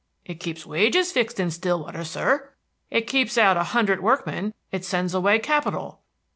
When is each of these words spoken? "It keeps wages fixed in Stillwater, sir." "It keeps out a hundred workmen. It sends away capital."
"It 0.25 0.39
keeps 0.39 0.65
wages 0.65 1.11
fixed 1.11 1.39
in 1.39 1.51
Stillwater, 1.51 2.03
sir." 2.03 2.53
"It 2.89 3.05
keeps 3.05 3.37
out 3.37 3.55
a 3.55 3.65
hundred 3.65 4.01
workmen. 4.01 4.55
It 4.71 4.83
sends 4.83 5.13
away 5.13 5.37
capital." 5.37 6.01